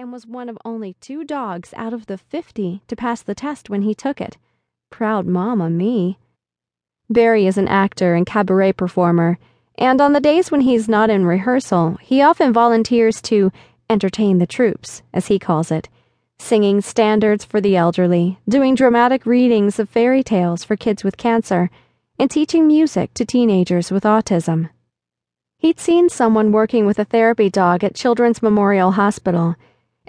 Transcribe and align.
and 0.00 0.10
was 0.10 0.26
one 0.26 0.48
of 0.48 0.56
only 0.64 0.94
two 0.94 1.24
dogs 1.24 1.74
out 1.76 1.92
of 1.92 2.06
the 2.06 2.16
50 2.16 2.80
to 2.88 2.96
pass 2.96 3.20
the 3.20 3.34
test 3.34 3.68
when 3.68 3.82
he 3.82 3.94
took 3.94 4.18
it. 4.18 4.38
Proud 4.88 5.26
mama 5.26 5.68
me. 5.68 6.18
Barry 7.10 7.46
is 7.46 7.58
an 7.58 7.68
actor 7.68 8.14
and 8.14 8.24
cabaret 8.24 8.72
performer, 8.72 9.38
and 9.76 10.00
on 10.00 10.14
the 10.14 10.20
days 10.20 10.50
when 10.50 10.62
he's 10.62 10.88
not 10.88 11.10
in 11.10 11.26
rehearsal, 11.26 11.98
he 12.00 12.22
often 12.22 12.50
volunteers 12.50 13.20
to 13.20 13.52
entertain 13.90 14.38
the 14.38 14.46
troops, 14.46 15.02
as 15.12 15.26
he 15.26 15.38
calls 15.38 15.70
it, 15.70 15.90
singing 16.38 16.80
standards 16.80 17.44
for 17.44 17.60
the 17.60 17.76
elderly, 17.76 18.38
doing 18.48 18.74
dramatic 18.74 19.26
readings 19.26 19.78
of 19.78 19.90
fairy 19.90 20.22
tales 20.22 20.64
for 20.64 20.76
kids 20.76 21.04
with 21.04 21.18
cancer, 21.18 21.68
and 22.18 22.30
teaching 22.30 22.66
music 22.66 23.12
to 23.12 23.26
teenagers 23.26 23.90
with 23.90 24.04
autism. 24.04 24.70
He'd 25.58 25.78
seen 25.78 26.08
someone 26.08 26.52
working 26.52 26.86
with 26.86 26.98
a 26.98 27.04
therapy 27.04 27.50
dog 27.50 27.84
at 27.84 27.94
Children's 27.94 28.42
Memorial 28.42 28.92
Hospital 28.92 29.56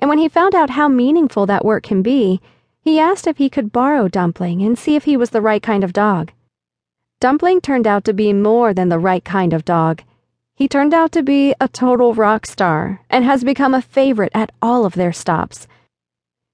and 0.01 0.09
when 0.09 0.17
he 0.17 0.27
found 0.27 0.55
out 0.55 0.71
how 0.71 0.87
meaningful 0.87 1.45
that 1.45 1.63
work 1.63 1.83
can 1.83 2.01
be, 2.01 2.41
he 2.81 2.99
asked 2.99 3.27
if 3.27 3.37
he 3.37 3.51
could 3.51 3.71
borrow 3.71 4.07
Dumpling 4.07 4.63
and 4.63 4.77
see 4.77 4.95
if 4.95 5.03
he 5.03 5.15
was 5.15 5.29
the 5.29 5.41
right 5.41 5.61
kind 5.61 5.83
of 5.83 5.93
dog. 5.93 6.31
Dumpling 7.19 7.61
turned 7.61 7.85
out 7.85 8.03
to 8.05 8.13
be 8.13 8.33
more 8.33 8.73
than 8.73 8.89
the 8.89 8.97
right 8.97 9.23
kind 9.23 9.53
of 9.53 9.63
dog. 9.63 10.01
He 10.55 10.67
turned 10.67 10.95
out 10.95 11.11
to 11.11 11.21
be 11.21 11.53
a 11.61 11.67
total 11.67 12.15
rock 12.15 12.47
star 12.47 13.01
and 13.11 13.23
has 13.23 13.43
become 13.43 13.75
a 13.75 13.81
favorite 13.81 14.31
at 14.33 14.51
all 14.59 14.85
of 14.85 14.93
their 14.93 15.13
stops. 15.13 15.67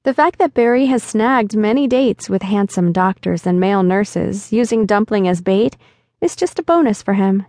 The 0.04 0.14
fact 0.14 0.40
that 0.40 0.54
Barry 0.54 0.88
has 0.88 1.02
snagged 1.02 1.56
many 1.56 1.88
dates 1.88 2.30
with 2.30 2.42
handsome 2.42 2.92
doctors 2.92 3.48
and 3.48 3.62
male 3.62 3.84
nurses 3.84 4.52
using 4.52 4.86
Dumpling 4.86 5.26
as 5.28 5.42
bait 5.42 5.78
is 6.20 6.36
just 6.36 6.60
a 6.60 6.64
bonus 6.64 7.02
for 7.02 7.14
him. 7.14 7.46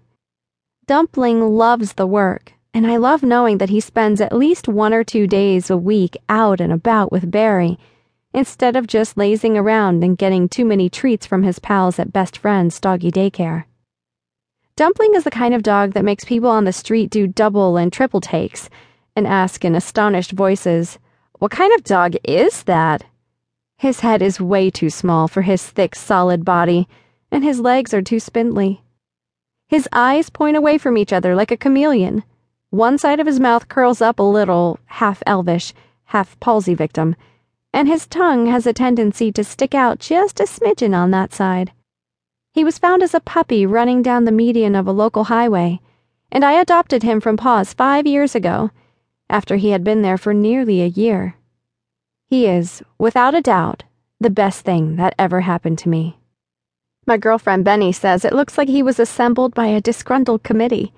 Dumpling 0.87 1.41
loves 1.41 1.95
the 1.95 2.07
work 2.07 2.55
and 2.75 2.87
I 2.87 2.97
love 2.97 3.23
knowing 3.23 3.59
that 3.59 3.71
he 3.71 3.81
spends 3.81 4.21
at 4.21 4.33
least 4.33 4.69
one 4.69 4.93
or 4.93 5.03
two 5.03 5.27
days 5.27 5.71
a 5.71 5.77
week 5.77 6.17
out 6.29 6.61
and 6.61 6.73
about 6.73 7.11
with 7.11 7.31
Barry, 7.31 7.79
instead 8.35 8.77
of 8.77 8.87
just 8.87 9.17
lazing 9.17 9.57
around 9.57 10.05
and 10.05 10.19
getting 10.19 10.49
too 10.49 10.65
many 10.65 10.89
treats 10.89 11.27
from 11.27 11.43
his 11.43 11.59
pals 11.59 11.99
at 11.99 12.13
Best 12.13 12.39
Friends 12.39 12.79
Doggy 12.79 13.11
Daycare. 13.11 13.65
Dumpling 14.77 15.15
is 15.15 15.25
the 15.25 15.31
kind 15.31 15.55
of 15.55 15.63
dog 15.63 15.95
that 15.95 16.05
makes 16.05 16.25
people 16.25 16.51
on 16.51 16.65
the 16.65 16.73
street 16.73 17.11
do 17.11 17.27
double 17.27 17.77
and 17.77 17.93
triple 17.93 18.21
takes 18.21 18.69
and 19.17 19.27
ask 19.27 19.65
in 19.65 19.75
astonished 19.75 20.33
voices, 20.33 20.99
What 21.39 21.51
kind 21.51 21.75
of 21.75 21.83
dog 21.83 22.15
is 22.23 22.63
that? 22.65 23.05
His 23.79 24.01
head 24.01 24.23
is 24.23 24.41
way 24.41 24.71
too 24.71 24.91
small 24.91 25.27
for 25.27 25.43
his 25.43 25.67
thick, 25.67 25.95
solid 25.95 26.45
body, 26.45 26.87
and 27.31 27.43
his 27.43 27.61
legs 27.61 27.95
are 27.95 28.03
too 28.03 28.21
spindly. 28.21 28.83
His 29.69 29.89
eyes 29.93 30.31
point 30.31 30.57
away 30.57 30.79
from 30.79 30.97
each 30.97 31.13
other 31.13 31.35
like 31.35 31.51
a 31.51 31.57
chameleon 31.57 32.23
one 32.71 32.99
side 32.99 33.19
of 33.19 33.27
his 33.27 33.41
mouth 33.41 33.69
curls 33.69 34.03
up 34.03 34.19
a 34.19 34.23
little, 34.23 34.79
half 34.87 35.23
elvish, 35.27 35.73
half 36.07 36.39
palsy 36.41 36.75
victim, 36.75 37.17
and 37.73 37.89
his 37.89 38.07
tongue 38.07 38.47
has 38.47 38.67
a 38.67 38.73
tendency 38.73 39.33
to 39.33 39.43
stick 39.45 39.75
out 39.75 39.99
just 39.99 40.41
a 40.41 40.45
smidgen 40.45 40.95
on 40.95 41.11
that 41.11 41.33
side. 41.33 41.73
He 42.53 42.65
was 42.65 42.79
found 42.79 43.03
as 43.03 43.15
a 43.15 43.21
puppy 43.21 43.65
running 43.65 44.03
down 44.03 44.25
the 44.25 44.33
median 44.33 44.75
of 44.75 44.87
a 44.87 44.93
local 44.93 45.25
highway, 45.25 45.81
and 46.31 46.45
I 46.45 46.61
adopted 46.61 47.03
him 47.03 47.21
from 47.21 47.37
Paws 47.37 47.73
five 47.73 48.07
years 48.07 48.35
ago, 48.35 48.71
after 49.31 49.57
he 49.57 49.71
had 49.71 49.85
been 49.85 50.03
there 50.03 50.19
for 50.19 50.35
nearly 50.35 50.83
a 50.83 50.87
year. 50.87 51.37
He 52.27 52.47
is, 52.47 52.83
without 52.99 53.35
a 53.35 53.41
doubt, 53.41 53.85
the 54.21 54.31
best 54.31 54.65
thing 54.65 54.97
that 54.97 55.15
ever 55.19 55.41
happened 55.41 55.79
to 55.79 55.89
me. 55.89 56.19
My 57.07 57.17
girlfriend 57.17 57.65
Benny 57.65 57.93
says 57.93 58.25
it 58.25 58.35
looks 58.35 58.59
like 58.59 58.69
he 58.69 58.83
was 58.83 59.01
assembled 59.01 59.55
by 59.55 59.67
a 59.67 59.81
disgruntled 59.81 60.43
committee. 60.43 60.93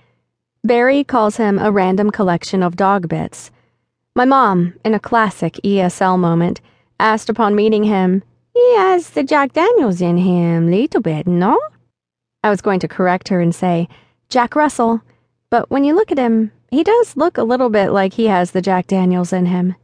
Barry 0.62 1.04
calls 1.04 1.38
him 1.38 1.58
a 1.58 1.72
random 1.72 2.10
collection 2.10 2.62
of 2.62 2.76
dog 2.76 3.08
bits. 3.08 3.50
My 4.14 4.26
mom, 4.26 4.74
in 4.84 4.92
a 4.92 5.00
classic 5.00 5.54
ESL 5.64 6.18
moment, 6.18 6.60
asked 6.98 7.30
upon 7.30 7.54
meeting 7.54 7.84
him, 7.84 8.22
He 8.52 8.76
has 8.76 9.10
the 9.10 9.22
Jack 9.22 9.54
Daniels 9.54 10.02
in 10.02 10.18
him, 10.18 10.70
little 10.70 11.00
bit, 11.00 11.26
no? 11.26 11.58
I 12.44 12.50
was 12.50 12.60
going 12.60 12.78
to 12.80 12.88
correct 12.88 13.28
her 13.28 13.40
and 13.40 13.54
say, 13.54 13.88
Jack 14.28 14.54
Russell, 14.54 15.00
but 15.48 15.70
when 15.70 15.82
you 15.82 15.94
look 15.94 16.12
at 16.12 16.18
him, 16.18 16.52
he 16.70 16.84
does 16.84 17.16
look 17.16 17.38
a 17.38 17.42
little 17.42 17.70
bit 17.70 17.90
like 17.90 18.12
he 18.12 18.26
has 18.26 18.50
the 18.50 18.62
Jack 18.62 18.86
Daniels 18.86 19.32
in 19.32 19.46
him. 19.46 19.76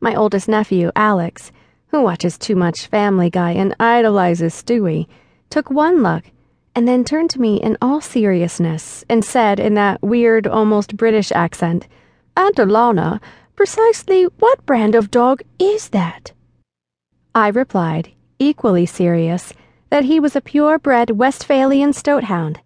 My 0.00 0.16
oldest 0.16 0.48
nephew, 0.48 0.90
Alex, 0.96 1.52
who 1.88 2.02
watches 2.02 2.36
too 2.36 2.56
much 2.56 2.88
Family 2.88 3.30
Guy 3.30 3.52
and 3.52 3.76
idolizes 3.78 4.54
Stewie, 4.54 5.06
took 5.50 5.70
one 5.70 6.02
look 6.02 6.24
and 6.74 6.88
then 6.88 7.04
turned 7.04 7.30
to 7.30 7.40
me 7.40 7.56
in 7.56 7.76
all 7.80 8.00
seriousness 8.00 9.04
and 9.08 9.24
said 9.24 9.60
in 9.60 9.74
that 9.74 10.02
weird, 10.02 10.46
almost 10.46 10.96
British 10.96 11.30
accent, 11.32 11.86
Aunt 12.36 12.56
Alana, 12.56 13.20
precisely 13.54 14.24
what 14.38 14.66
brand 14.66 14.94
of 14.94 15.10
dog 15.10 15.42
is 15.58 15.90
that? 15.90 16.32
I 17.34 17.48
replied, 17.48 18.12
equally 18.38 18.86
serious, 18.86 19.52
that 19.90 20.04
he 20.04 20.18
was 20.18 20.34
a 20.34 20.40
purebred 20.40 21.10
Westphalian 21.10 21.92
stoathound. 21.92 22.60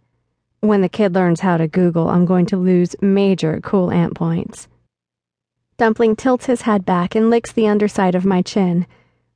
When 0.61 0.81
the 0.81 0.89
kid 0.89 1.15
learns 1.15 1.41
how 1.41 1.59
to 1.59 1.69
Google, 1.69 2.09
I'm 2.09 2.25
going 2.25 2.47
to 2.47 2.57
lose 2.57 2.97
major 3.01 3.61
cool 3.63 3.91
aunt 3.91 4.15
points. 4.15 4.69
Dumpling 5.77 6.17
tilts 6.17 6.47
his 6.47 6.63
head 6.63 6.85
back 6.85 7.15
and 7.15 7.31
licks 7.31 7.53
the 7.53 7.69
underside 7.69 8.15
of 8.15 8.25
my 8.25 8.43
chin, 8.43 8.87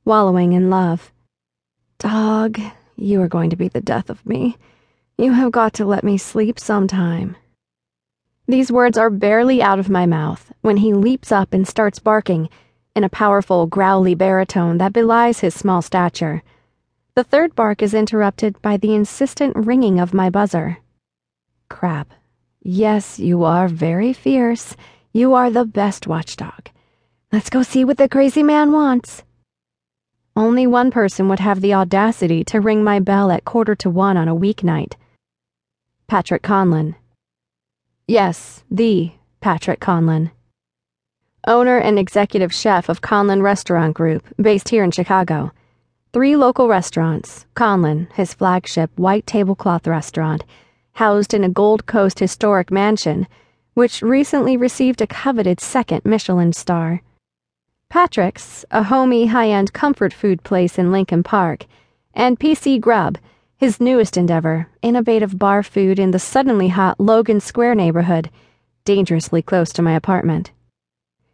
wallowing 0.03 0.53
in 0.53 0.69
love. 0.69 1.13
Dog, 1.99 2.59
you 3.03 3.21
are 3.21 3.27
going 3.27 3.49
to 3.49 3.55
be 3.55 3.67
the 3.67 3.81
death 3.81 4.09
of 4.09 4.25
me. 4.25 4.57
You 5.17 5.33
have 5.33 5.51
got 5.51 5.73
to 5.73 5.85
let 5.85 6.03
me 6.03 6.17
sleep 6.17 6.57
sometime. 6.57 7.35
These 8.47 8.71
words 8.71 8.97
are 8.97 9.09
barely 9.09 9.61
out 9.61 9.79
of 9.79 9.89
my 9.89 10.05
mouth 10.05 10.51
when 10.61 10.77
he 10.77 10.93
leaps 10.93 11.31
up 11.31 11.53
and 11.53 11.67
starts 11.67 11.99
barking 11.99 12.49
in 12.95 13.03
a 13.03 13.09
powerful, 13.09 13.67
growly 13.67 14.15
baritone 14.15 14.77
that 14.77 14.93
belies 14.93 15.39
his 15.39 15.53
small 15.53 15.81
stature. 15.81 16.43
The 17.15 17.23
third 17.23 17.55
bark 17.55 17.81
is 17.81 17.93
interrupted 17.93 18.61
by 18.61 18.77
the 18.77 18.95
insistent 18.95 19.55
ringing 19.55 19.99
of 19.99 20.13
my 20.13 20.29
buzzer. 20.29 20.77
Crap. 21.69 22.13
Yes, 22.61 23.19
you 23.19 23.43
are 23.43 23.67
very 23.67 24.13
fierce. 24.13 24.75
You 25.11 25.33
are 25.33 25.49
the 25.49 25.65
best 25.65 26.07
watchdog. 26.07 26.69
Let's 27.31 27.49
go 27.49 27.63
see 27.63 27.83
what 27.83 27.97
the 27.97 28.09
crazy 28.09 28.43
man 28.43 28.71
wants. 28.71 29.23
Only 30.35 30.65
one 30.65 30.89
person 30.89 31.29
would 31.29 31.39
have 31.39 31.61
the 31.61 31.75
audacity 31.75 32.43
to 32.45 32.59
ring 32.59 32.83
my 32.83 32.99
bell 32.99 33.29
at 33.29 33.45
quarter 33.45 33.75
to 33.75 33.89
one 33.89 34.17
on 34.17 34.27
a 34.27 34.35
weeknight. 34.35 34.93
Patrick 36.07 36.41
Conlon. 36.41 36.95
Yes, 38.07 38.63
the 38.71 39.11
Patrick 39.41 39.79
Conlon. 39.79 40.31
Owner 41.45 41.77
and 41.77 41.99
executive 41.99 42.51
chef 42.51 42.89
of 42.89 43.01
Conlon 43.01 43.43
Restaurant 43.43 43.93
Group, 43.93 44.25
based 44.41 44.69
here 44.69 44.83
in 44.83 44.89
Chicago. 44.89 45.51
Three 46.13 46.35
local 46.35 46.67
restaurants, 46.67 47.45
Conlon, 47.55 48.11
his 48.13 48.33
flagship 48.33 48.89
white 48.97 49.27
tablecloth 49.27 49.85
restaurant, 49.85 50.43
housed 50.93 51.33
in 51.33 51.43
a 51.43 51.49
Gold 51.49 51.85
Coast 51.85 52.17
historic 52.19 52.71
mansion, 52.71 53.27
which 53.75 54.01
recently 54.01 54.57
received 54.57 55.01
a 55.01 55.07
coveted 55.07 55.59
second 55.59 56.03
Michelin 56.05 56.53
star. 56.53 57.01
Patrick's, 57.93 58.65
a 58.71 58.81
homey 58.81 59.27
high 59.27 59.49
end 59.49 59.71
comfort 59.71 60.11
food 60.11 60.41
place 60.41 60.79
in 60.79 60.91
Lincoln 60.91 61.21
Park, 61.21 61.67
and 62.15 62.39
PC 62.39 62.81
Grub, 62.81 63.19
his 63.55 63.79
newest 63.79 64.17
endeavor, 64.17 64.67
innovative 64.81 65.37
bar 65.37 65.61
food 65.61 65.99
in 65.99 66.09
the 66.09 66.17
suddenly 66.17 66.69
hot 66.69 66.99
Logan 66.99 67.39
Square 67.39 67.75
neighborhood, 67.75 68.31
dangerously 68.83 69.43
close 69.43 69.71
to 69.73 69.83
my 69.83 69.93
apartment. 69.93 70.49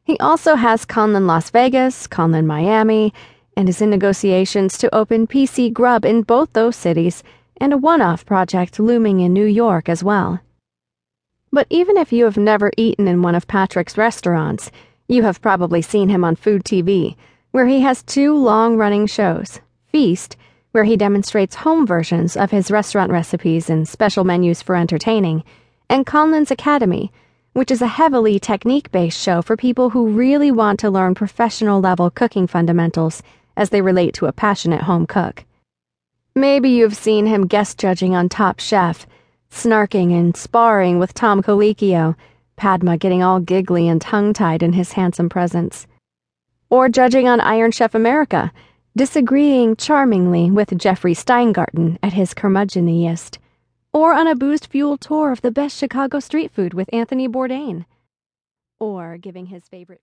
He 0.04 0.20
also 0.20 0.56
has 0.56 0.86
Conlon 0.86 1.28
Las 1.28 1.50
Vegas, 1.50 2.08
Conlon 2.08 2.46
Miami, 2.46 3.14
and 3.56 3.70
is 3.70 3.82
in 3.82 3.90
negotiations 3.90 4.78
to 4.80 4.94
open 4.94 5.28
PC 5.28 5.72
Grub 5.72 6.04
in 6.04 6.24
both 6.24 6.52
those 6.52 6.76
cities 6.76 7.24
and 7.56 7.72
a 7.72 7.78
one 7.78 8.02
off 8.02 8.26
project 8.26 8.82
looming 8.82 9.22
in 9.22 9.32
New 9.32 9.46
York 9.46 9.88
as 9.88 10.04
well. 10.04 10.42
But 11.54 11.68
even 11.70 11.96
if 11.96 12.12
you 12.12 12.26
have 12.26 12.36
never 12.36 12.70
eaten 12.76 13.08
in 13.08 13.22
one 13.22 13.36
of 13.36 13.48
Patrick's 13.48 13.98
restaurants, 13.98 14.70
you 15.10 15.24
have 15.24 15.42
probably 15.42 15.82
seen 15.82 16.08
him 16.08 16.24
on 16.24 16.36
Food 16.36 16.64
TV, 16.64 17.16
where 17.50 17.66
he 17.66 17.82
has 17.82 18.04
two 18.04 18.38
long 18.38 18.78
running 18.78 19.08
shows 19.08 19.60
Feast, 19.88 20.38
where 20.72 20.84
he 20.84 20.96
demonstrates 20.96 21.56
home 21.56 21.88
versions 21.88 22.38
of 22.38 22.52
his 22.52 22.70
restaurant 22.70 23.12
recipes 23.12 23.72
and 23.72 23.88
special 23.88 24.24
menus 24.24 24.62
for 24.62 24.76
entertaining, 24.76 25.44
and 25.90 26.06
Conlon's 26.06 26.52
Academy, 26.52 27.12
which 27.54 27.72
is 27.72 27.82
a 27.82 27.88
heavily 27.88 28.40
technique 28.40 28.92
based 28.92 29.20
show 29.20 29.42
for 29.42 29.58
people 29.58 29.90
who 29.90 30.10
really 30.10 30.52
want 30.52 30.80
to 30.80 30.92
learn 30.92 31.16
professional 31.16 31.82
level 31.82 32.12
cooking 32.12 32.46
fundamentals 32.46 33.24
as 33.58 33.72
they 33.72 33.82
relate 33.82 34.14
to 34.14 34.28
a 34.28 34.32
passionate 34.32 34.84
home 34.84 35.08
cook. 35.08 35.44
Maybe 36.36 36.70
you've 36.70 36.96
seen 36.96 37.26
him 37.26 37.48
guest 37.48 37.80
judging 37.80 38.16
on 38.16 38.30
Top 38.30 38.60
Chef, 38.60 39.08
snarking 39.52 40.14
and 40.14 40.38
sparring 40.38 41.00
with 41.00 41.16
Tom 41.16 41.42
Colicchio 41.42 42.16
Padma 42.60 42.98
getting 42.98 43.24
all 43.24 43.40
giggly 43.40 43.88
and 43.88 44.02
tongue 44.02 44.34
tied 44.34 44.62
in 44.62 44.74
his 44.74 44.92
handsome 44.92 45.30
presence. 45.30 45.88
Or 46.70 46.90
judging 46.90 47.26
on 47.26 47.40
Iron 47.40 47.72
Chef 47.72 47.96
America, 47.96 48.52
disagreeing 48.98 49.78
charmingly 49.78 50.52
with 50.52 50.78
Jeffrey 50.78 51.14
Steingarten 51.14 51.98
at 52.04 52.12
his 52.12 52.34
curmudgeoniest. 52.34 53.38
Or 53.94 54.14
on 54.14 54.28
a 54.28 54.36
boost 54.36 54.68
fueled 54.68 55.00
tour 55.00 55.32
of 55.32 55.40
the 55.42 55.52
best 55.52 55.78
Chicago 55.78 56.20
street 56.20 56.52
food 56.52 56.74
with 56.74 56.94
Anthony 56.94 57.30
Bourdain. 57.30 57.86
Or 58.78 59.18
giving 59.18 59.46
his 59.46 59.70
favorite 59.70 60.02